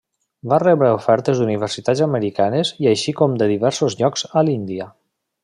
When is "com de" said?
3.21-3.49